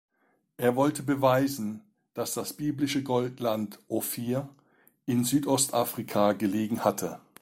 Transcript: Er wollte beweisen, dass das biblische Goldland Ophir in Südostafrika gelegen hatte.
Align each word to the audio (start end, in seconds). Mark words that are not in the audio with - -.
Er 0.57 0.75
wollte 0.75 1.03
beweisen, 1.03 1.83
dass 2.15 2.33
das 2.33 2.53
biblische 2.53 3.03
Goldland 3.03 3.77
Ophir 3.87 4.49
in 5.05 5.23
Südostafrika 5.23 6.31
gelegen 6.31 6.83
hatte. 6.83 7.21